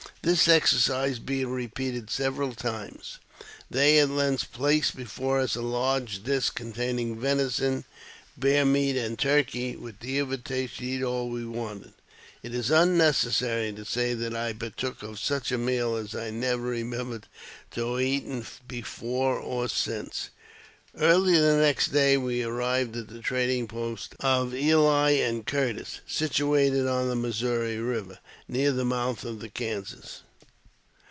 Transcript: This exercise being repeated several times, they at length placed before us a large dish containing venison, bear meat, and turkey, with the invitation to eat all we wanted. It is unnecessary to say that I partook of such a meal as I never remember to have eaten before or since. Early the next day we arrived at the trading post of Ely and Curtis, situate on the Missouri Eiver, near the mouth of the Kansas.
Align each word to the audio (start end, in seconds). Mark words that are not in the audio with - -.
This 0.23 0.47
exercise 0.47 1.17
being 1.17 1.47
repeated 1.49 2.11
several 2.11 2.53
times, 2.53 3.17
they 3.71 3.97
at 3.97 4.07
length 4.11 4.51
placed 4.51 4.95
before 4.95 5.39
us 5.39 5.55
a 5.55 5.63
large 5.63 6.21
dish 6.21 6.51
containing 6.51 7.19
venison, 7.19 7.85
bear 8.37 8.63
meat, 8.63 8.95
and 8.95 9.17
turkey, 9.17 9.75
with 9.75 9.99
the 9.99 10.19
invitation 10.19 10.85
to 10.85 10.91
eat 10.91 11.01
all 11.03 11.27
we 11.31 11.43
wanted. 11.45 11.93
It 12.43 12.53
is 12.53 12.69
unnecessary 12.69 13.73
to 13.73 13.83
say 13.83 14.13
that 14.13 14.35
I 14.35 14.53
partook 14.53 15.01
of 15.01 15.17
such 15.17 15.51
a 15.51 15.57
meal 15.57 15.95
as 15.95 16.13
I 16.13 16.29
never 16.29 16.61
remember 16.61 17.21
to 17.71 17.93
have 17.93 18.01
eaten 18.01 18.45
before 18.67 19.39
or 19.39 19.67
since. 19.67 20.29
Early 20.97 21.37
the 21.39 21.55
next 21.55 21.93
day 21.93 22.17
we 22.17 22.43
arrived 22.43 22.97
at 22.97 23.07
the 23.07 23.21
trading 23.21 23.69
post 23.69 24.13
of 24.19 24.53
Ely 24.53 25.11
and 25.21 25.45
Curtis, 25.45 26.01
situate 26.05 26.73
on 26.73 27.07
the 27.07 27.15
Missouri 27.15 27.77
Eiver, 27.77 28.17
near 28.49 28.73
the 28.73 28.83
mouth 28.83 29.23
of 29.23 29.39
the 29.39 29.47
Kansas. 29.47 30.21